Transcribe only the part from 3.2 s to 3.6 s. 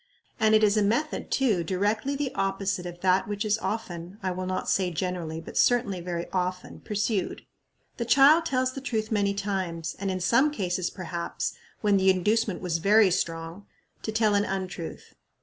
which is